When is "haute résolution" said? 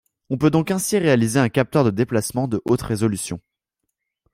2.65-3.39